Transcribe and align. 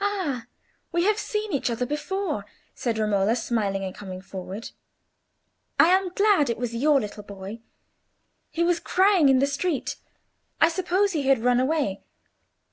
"Ah! 0.00 0.46
we 0.92 1.02
have 1.02 1.18
seen 1.18 1.52
each 1.52 1.68
other 1.68 1.84
before," 1.84 2.46
said 2.76 2.96
Romola, 2.96 3.34
smiling, 3.34 3.82
and 3.82 3.92
coming 3.92 4.22
forward. 4.22 4.70
"I 5.80 5.88
am 5.88 6.10
glad 6.14 6.48
it 6.48 6.56
was 6.58 6.76
your 6.76 7.00
little 7.00 7.24
boy. 7.24 7.58
He 8.52 8.62
was 8.62 8.78
crying 8.78 9.28
in 9.28 9.40
the 9.40 9.48
street; 9.48 9.96
I 10.60 10.68
suppose 10.68 11.10
he 11.10 11.24
had 11.26 11.40
run 11.40 11.58
away. 11.58 12.04